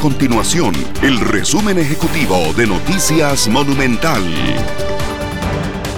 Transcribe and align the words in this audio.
continuación 0.00 0.72
el 1.02 1.20
resumen 1.20 1.78
ejecutivo 1.78 2.54
de 2.56 2.66
Noticias 2.66 3.48
Monumental. 3.48 4.22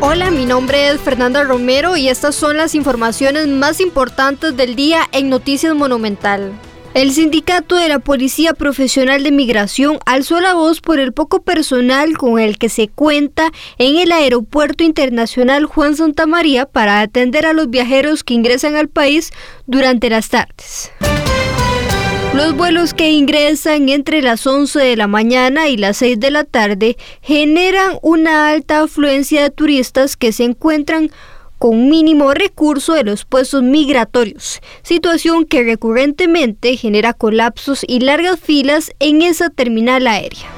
Hola, 0.00 0.30
mi 0.30 0.46
nombre 0.46 0.90
es 0.90 1.00
Fernanda 1.00 1.42
Romero 1.42 1.96
y 1.96 2.08
estas 2.08 2.36
son 2.36 2.56
las 2.56 2.76
informaciones 2.76 3.48
más 3.48 3.80
importantes 3.80 4.56
del 4.56 4.76
día 4.76 5.00
en 5.10 5.28
Noticias 5.28 5.74
Monumental. 5.74 6.52
El 6.94 7.10
sindicato 7.10 7.74
de 7.74 7.88
la 7.88 7.98
Policía 7.98 8.54
Profesional 8.54 9.24
de 9.24 9.32
Migración 9.32 9.98
alzó 10.06 10.40
la 10.40 10.54
voz 10.54 10.80
por 10.80 11.00
el 11.00 11.12
poco 11.12 11.42
personal 11.42 12.16
con 12.16 12.38
el 12.38 12.56
que 12.56 12.68
se 12.68 12.86
cuenta 12.86 13.50
en 13.78 13.96
el 13.96 14.12
Aeropuerto 14.12 14.84
Internacional 14.84 15.66
Juan 15.66 15.96
Santa 15.96 16.26
María 16.26 16.66
para 16.66 17.00
atender 17.00 17.46
a 17.46 17.52
los 17.52 17.68
viajeros 17.68 18.22
que 18.22 18.34
ingresan 18.34 18.76
al 18.76 18.88
país 18.88 19.32
durante 19.66 20.08
las 20.08 20.28
tardes. 20.28 20.92
Los 22.38 22.54
vuelos 22.54 22.94
que 22.94 23.10
ingresan 23.10 23.88
entre 23.88 24.22
las 24.22 24.46
11 24.46 24.78
de 24.78 24.96
la 24.96 25.08
mañana 25.08 25.66
y 25.66 25.76
las 25.76 25.96
6 25.96 26.20
de 26.20 26.30
la 26.30 26.44
tarde 26.44 26.96
generan 27.20 27.98
una 28.00 28.50
alta 28.50 28.82
afluencia 28.82 29.42
de 29.42 29.50
turistas 29.50 30.16
que 30.16 30.30
se 30.30 30.44
encuentran 30.44 31.10
con 31.58 31.88
mínimo 31.88 32.32
recurso 32.34 32.94
de 32.94 33.02
los 33.02 33.24
puestos 33.24 33.64
migratorios, 33.64 34.60
situación 34.84 35.46
que 35.46 35.64
recurrentemente 35.64 36.76
genera 36.76 37.12
colapsos 37.12 37.84
y 37.84 37.98
largas 37.98 38.38
filas 38.38 38.92
en 39.00 39.22
esa 39.22 39.50
terminal 39.50 40.06
aérea. 40.06 40.57